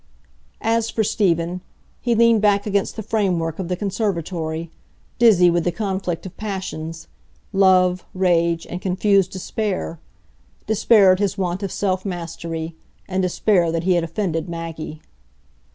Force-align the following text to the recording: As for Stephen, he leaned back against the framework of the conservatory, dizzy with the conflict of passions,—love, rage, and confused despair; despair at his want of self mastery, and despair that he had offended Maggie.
As 0.63 0.89
for 0.89 1.03
Stephen, 1.03 1.61
he 2.01 2.15
leaned 2.15 2.41
back 2.41 2.65
against 2.65 2.95
the 2.95 3.03
framework 3.03 3.59
of 3.59 3.67
the 3.67 3.75
conservatory, 3.75 4.71
dizzy 5.19 5.51
with 5.51 5.63
the 5.63 5.71
conflict 5.71 6.25
of 6.25 6.35
passions,—love, 6.37 8.03
rage, 8.15 8.65
and 8.65 8.81
confused 8.81 9.29
despair; 9.29 9.99
despair 10.65 11.11
at 11.11 11.19
his 11.19 11.37
want 11.37 11.61
of 11.61 11.71
self 11.71 12.03
mastery, 12.03 12.75
and 13.07 13.21
despair 13.21 13.71
that 13.71 13.83
he 13.83 13.93
had 13.93 14.03
offended 14.03 14.49
Maggie. 14.49 15.03